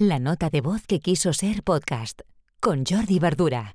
La 0.00 0.20
nota 0.20 0.48
de 0.48 0.60
voz 0.60 0.86
que 0.86 1.00
quiso 1.00 1.32
ser 1.32 1.64
podcast 1.64 2.20
con 2.60 2.84
Jordi 2.86 3.18
Verdura. 3.18 3.74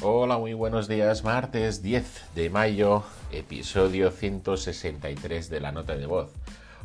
Hola, 0.00 0.36
muy 0.36 0.54
buenos 0.54 0.88
días. 0.88 1.22
Martes 1.22 1.84
10 1.84 2.34
de 2.34 2.50
mayo, 2.50 3.04
episodio 3.30 4.10
163 4.10 5.48
de 5.48 5.60
la 5.60 5.70
nota 5.70 5.94
de 5.94 6.06
voz. 6.06 6.32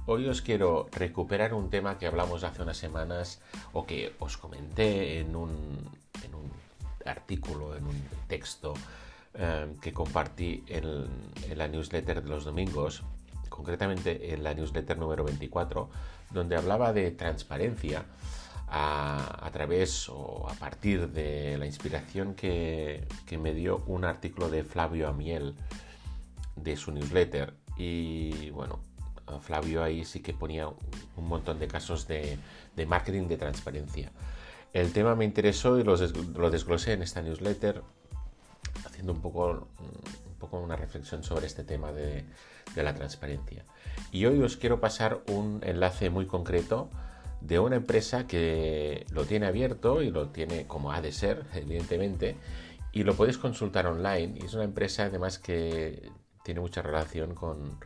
Hoy 0.06 0.28
os 0.28 0.44
quiero 0.44 0.90
recuperar 0.92 1.56
un 1.56 1.72
tema 1.72 1.98
que 1.98 2.06
hablamos 2.06 2.44
hace 2.44 2.62
unas 2.62 2.78
semanas 2.78 3.42
o 3.74 3.88
que 3.88 4.14
os 4.20 4.38
comenté 4.38 5.20
en 5.20 5.36
un, 5.36 5.50
en 6.24 6.36
un 6.36 6.52
artículo, 7.06 7.76
en 7.76 7.88
un 7.88 8.04
texto 8.28 8.76
eh, 9.38 9.68
que 9.82 9.94
compartí 9.94 10.64
en, 10.68 11.06
la 11.56 11.68
newsletter 11.68 12.24
de 12.24 12.30
los 12.30 12.46
domingos, 12.46 13.04
concretamente 13.50 14.34
en 14.34 14.44
la 14.44 14.54
newsletter 14.54 14.98
número 14.98 15.24
24, 15.24 15.90
donde 16.32 16.56
hablaba 16.56 16.92
de 16.94 17.12
transparencia 17.12 18.06
a, 18.68 19.50
través 19.54 20.10
o 20.10 20.48
a 20.50 20.54
partir 20.56 21.10
de 21.10 21.58
la 21.58 21.66
inspiración 21.66 22.34
que, 22.34 23.08
me 23.40 23.54
dio 23.54 23.84
un 23.88 24.06
artículo 24.06 24.50
de 24.50 24.64
Flavio 24.64 25.08
Amiel 25.08 25.56
de 26.56 26.76
su 26.76 26.92
newsletter. 26.92 27.54
Y 27.78 28.50
bueno, 28.50 28.80
Flavio 29.42 29.84
ahí 29.84 30.04
sí 30.04 30.22
que 30.22 30.34
ponía 30.34 30.68
un 30.68 31.28
montón 31.28 31.60
de 31.60 31.68
casos 31.68 32.08
de, 32.08 32.38
marketing 32.88 33.28
de 33.28 33.38
transparencia. 33.38 34.12
El 34.74 34.92
tema 34.92 35.16
me 35.16 35.26
interesó 35.26 35.80
y 35.80 35.84
lo, 35.84 35.98
desglosé 36.50 36.94
en 36.94 37.04
esta 37.04 37.22
newsletter, 37.22 37.84
haciendo 38.98 39.14
un 39.14 39.22
poco, 39.22 39.68
un 39.80 40.36
poco 40.40 40.60
una 40.60 40.76
reflexión 40.76 41.24
sobre 41.24 41.46
este 41.46 41.64
tema 41.64 41.92
de, 41.92 42.26
la 42.76 42.96
transparencia. 42.96 43.64
Y 44.12 44.26
hoy 44.26 44.42
os 44.42 44.58
quiero 44.58 44.80
pasar 44.80 45.22
un 45.28 45.62
enlace 45.64 46.10
muy 46.10 46.26
concreto 46.26 46.90
de 47.42 47.60
una 47.60 47.76
empresa 47.76 48.26
que 48.26 49.06
lo 49.12 49.26
tiene 49.26 49.46
abierto 49.46 50.02
y 50.02 50.10
lo 50.10 50.30
tiene 50.30 50.66
como 50.66 50.92
ha 50.92 51.02
de 51.02 51.12
ser, 51.12 51.46
evidentemente, 51.54 52.36
y 52.92 53.04
lo 53.04 53.16
podéis 53.16 53.38
consultar 53.38 53.86
online. 53.86 54.40
Y 54.42 54.46
es 54.46 54.54
una 54.56 54.64
empresa 54.64 55.04
además 55.06 55.38
que 55.38 56.10
tiene 56.44 56.60
mucha 56.60 56.82
relación 56.82 57.36
con, 57.36 57.78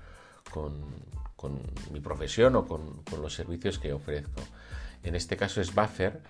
mi 1.91 1.99
profesión 1.99 2.55
o 2.55 2.65
con, 2.65 3.03
los 3.21 3.33
servicios 3.33 3.79
que 3.79 3.91
ofrezco. 3.91 4.41
En 5.03 5.15
este 5.15 5.35
caso 5.35 5.59
es 5.59 5.75
Buffer. 5.75 6.21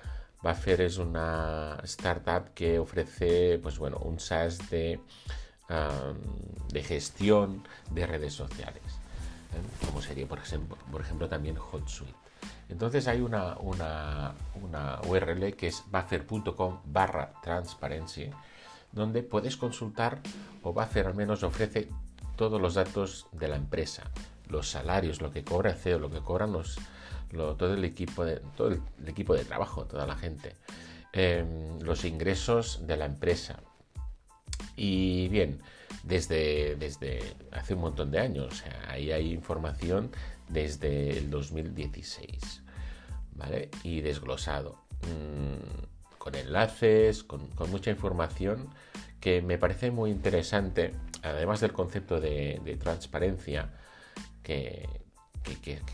Buffer 0.41 0.81
es 0.81 0.97
una 0.97 1.77
startup 1.83 2.53
que 2.53 2.79
ofrece 2.79 3.59
pues 3.61 3.77
bueno, 3.77 3.97
un 3.97 4.19
SaaS 4.19 4.69
de, 4.69 4.99
gestión 6.83 7.63
de 7.91 8.07
redes 8.07 8.33
sociales, 8.33 8.83
¿eh? 9.53 9.85
como 9.85 10.01
sería 10.01 10.27
por 10.27 10.39
ejemplo, 10.39 10.77
por 10.91 11.01
ejemplo 11.01 11.29
también 11.29 11.57
HotSuite. 11.57 12.21
Entonces 12.69 13.07
hay 13.07 13.19
una, 13.21 13.57
URL 15.07 15.55
que 15.55 15.67
es 15.67 15.83
buffer.com 15.91 16.79
barra 16.85 17.33
transparency, 17.43 18.29
donde 18.91 19.23
puedes 19.23 19.57
consultar 19.57 20.21
o 20.63 20.73
Buffer 20.73 21.07
al 21.07 21.15
menos 21.15 21.43
ofrece 21.43 21.89
todos 22.35 22.61
los 22.61 22.73
datos 22.73 23.27
de 23.33 23.49
la 23.49 23.57
empresa, 23.57 24.03
los 24.47 24.69
salarios, 24.69 25.21
lo 25.21 25.31
que 25.31 25.43
cobra 25.43 25.73
CEO, 25.73 25.99
lo 25.99 26.09
que 26.09 26.21
cobran 26.21 26.53
los, 26.53 26.79
todo, 27.31 27.73
el 27.73 27.83
equipo 27.85 28.25
de, 28.25 28.41
todo 28.55 28.69
el, 28.69 28.81
equipo 29.07 29.33
de 29.33 29.45
trabajo, 29.45 29.85
toda 29.85 30.05
la 30.05 30.15
gente, 30.15 30.55
em, 31.13 31.79
los 31.81 32.05
ingresos 32.05 32.85
de 32.87 32.97
la 32.97 33.05
empresa. 33.05 33.61
Y 34.75 35.27
bien, 35.29 35.61
desde, 36.03 36.75
desde 36.75 37.35
hace 37.51 37.73
un 37.73 37.81
montón 37.81 38.11
de 38.11 38.19
años, 38.19 38.63
ahí 38.87 39.11
hay 39.11 39.31
información 39.31 40.11
desde 40.49 41.17
el 41.17 41.29
2016, 41.29 42.63
¿vale? 43.35 43.69
Y 43.83 44.01
desglosado, 44.01 44.83
mm, 45.01 46.17
con 46.17 46.35
enlaces, 46.35 47.23
con, 47.23 47.49
mucha 47.69 47.89
información 47.91 48.69
que 49.19 49.41
me 49.41 49.57
parece 49.57 49.91
muy 49.91 50.11
interesante, 50.11 50.93
además 51.23 51.61
del 51.61 51.73
concepto 51.73 52.19
de, 52.19 52.77
transparencia 52.79 53.69
que, 54.43 55.00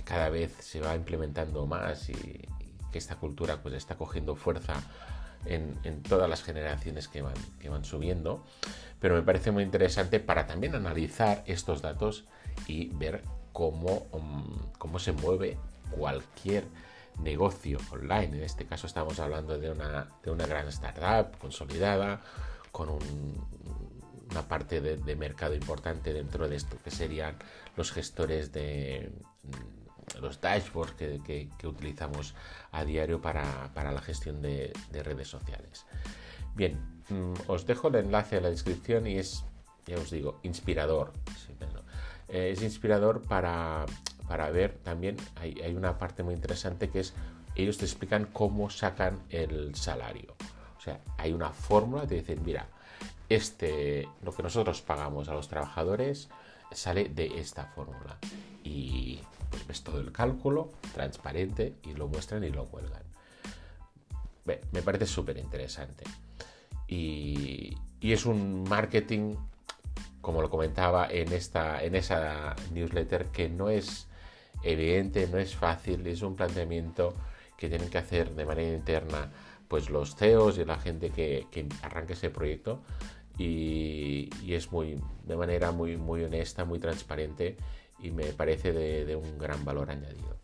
cada 0.04 0.30
vez 0.30 0.54
se 0.60 0.80
va 0.80 0.96
implementando 0.96 1.66
más 1.66 2.10
y, 2.10 2.14
que 2.92 2.98
esta 2.98 3.16
cultura 3.16 3.62
pues 3.62 3.74
está 3.74 3.96
cogiendo 3.96 4.36
fuerza 4.36 4.76
en, 5.46 6.04
todas 6.04 6.30
las 6.30 6.44
generaciones 6.44 7.08
que 7.08 7.22
van, 7.22 7.34
que 7.60 7.70
van 7.70 7.84
subiendo, 7.84 8.44
pero 9.00 9.16
me 9.16 9.22
parece 9.22 9.52
muy 9.52 9.64
interesante 9.64 10.20
para 10.20 10.48
también 10.48 10.76
analizar 10.76 11.44
estos 11.48 11.82
datos 11.82 12.26
y 12.68 12.88
ver 12.90 13.24
Mm, 13.58 14.78
cómo, 14.78 15.00
se 15.00 15.12
mueve 15.14 15.58
cualquier 15.90 16.66
negocio 17.22 17.80
online. 17.92 18.38
En 18.38 18.44
este 18.44 18.66
caso 18.66 18.86
estamos 18.86 19.20
hablando 19.20 19.58
de 19.58 19.72
una, 19.72 20.08
de 20.24 20.32
una 20.32 20.46
gran 20.46 20.68
startup 20.68 21.38
consolidada, 21.40 22.22
con 22.72 22.90
una 24.38 24.48
parte 24.48 24.82
de, 24.82 25.16
mercado 25.16 25.56
importante 25.56 26.14
dentro 26.14 26.48
de 26.48 26.58
esto, 26.58 26.78
que 26.84 26.92
serían 26.92 27.36
los 27.76 27.92
gestores 27.92 28.52
de 28.52 29.12
mm, 29.44 30.22
los 30.22 30.40
dashboards 30.40 30.94
que, 30.94 31.50
utilizamos 31.64 32.36
a 32.72 32.86
diario 32.86 33.20
para, 33.20 33.72
la 33.74 34.02
gestión 34.02 34.42
de, 34.42 34.74
redes 34.92 35.28
sociales. 35.28 35.86
Bien, 36.56 36.78
mm, 37.10 37.34
os 37.48 37.66
dejo 37.66 37.88
el 37.88 37.96
enlace 37.96 38.38
en 38.38 38.44
la 38.44 38.50
descripción 38.52 39.08
y 39.08 39.18
es, 39.18 39.44
ya 39.88 39.96
os 39.98 40.12
digo, 40.12 40.40
inspirador. 40.44 41.14
Eh, 42.30 42.52
es 42.52 42.62
inspirador 42.62 43.24
para, 43.24 43.86
ver 44.54 44.78
también, 44.84 45.18
hay, 45.36 45.74
una 45.76 45.98
parte 45.98 46.22
muy 46.22 46.36
interesante 46.36 46.90
que 46.90 47.00
es, 47.00 47.14
ellos 47.56 47.80
te 47.80 47.86
explican 47.86 48.26
cómo 48.26 48.70
sacan 48.70 49.18
el 49.30 49.74
salario. 49.74 50.36
O 50.78 50.82
sea, 50.82 51.00
hay 51.18 51.34
una 51.34 51.50
fórmula 51.50 52.06
de 52.06 52.18
decir, 52.18 52.40
mira, 52.42 52.68
este, 53.30 54.08
lo 54.24 54.34
que 54.34 54.44
nosotros 54.44 54.82
pagamos 54.82 55.30
a 55.30 55.34
los 55.34 55.48
trabajadores 55.48 56.30
sale 56.72 57.10
de 57.10 57.40
esta 57.40 57.66
fórmula. 57.66 58.18
Y 58.64 59.20
pues 59.50 59.66
ves 59.68 59.84
todo 59.84 60.00
el 60.00 60.12
cálculo 60.12 60.72
transparente 60.94 61.76
y 61.84 61.94
lo 61.94 62.08
muestran 62.08 62.44
y 62.44 62.50
lo 62.50 62.66
cuelgan. 62.66 63.04
me 64.46 64.82
parece 64.82 65.06
súper 65.06 65.38
interesante. 65.38 66.04
Y, 66.88 67.78
y, 68.00 68.14
es 68.14 68.26
un 68.26 68.64
marketing 68.64 69.36
como 70.22 70.42
lo 70.42 70.50
comentaba 70.50 71.08
en, 71.10 71.32
esta, 71.32 71.82
en 71.82 71.96
esa 71.96 72.54
newsletter, 72.74 73.28
que 73.28 73.48
no 73.48 73.70
es 73.70 74.08
evidente, 74.62 75.28
no 75.28 75.38
es 75.38 75.56
fácil, 75.56 76.06
es 76.06 76.22
un 76.22 76.36
planteamiento 76.36 77.14
que 77.56 77.70
tienen 77.70 77.90
que 77.90 77.98
hacer 77.98 78.36
de 78.36 78.46
manera 78.46 78.76
interna 78.76 79.32
pues 79.68 79.90
los 79.90 80.16
CEOs 80.16 80.58
y 80.58 80.66
la 80.66 80.80
gente 80.80 81.10
que, 81.10 81.48
que 81.52 81.68
arranque 81.82 82.14
ese 82.14 82.30
proyecto 82.30 82.82
y, 83.38 84.30
es 84.48 84.72
muy 84.72 85.00
de 85.26 85.36
manera 85.36 85.72
muy, 85.72 85.98
muy 85.98 86.24
honesta, 86.24 86.66
muy 86.66 86.80
transparente 86.80 87.58
y 88.00 88.12
me 88.12 88.26
parece 88.34 88.74
de, 88.74 89.06
de 89.06 89.16
un 89.16 89.38
gran 89.38 89.64
valor 89.66 89.92
añadido. 89.92 90.40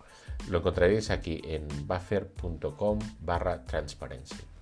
Lo 0.50 0.60
encontraréis 0.60 1.10
aquí 1.10 1.42
en 1.46 1.68
buffer.com 1.88 3.00
barra 3.22 3.64
transparencia. 3.66 4.53